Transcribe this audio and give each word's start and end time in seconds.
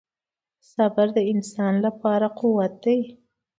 •صبر 0.73 1.07
د 1.17 1.19
انسان 1.33 1.73
لپاره 1.85 2.27
قوت 2.39 2.73
دی. 2.85 2.99